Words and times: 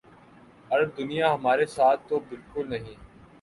عرب 0.71 0.89
دنیا 0.97 1.33
ہمارے 1.33 1.65
ساتھ 1.75 2.01
تو 2.09 2.19
بالکل 2.29 2.69
نہیں۔ 2.69 2.95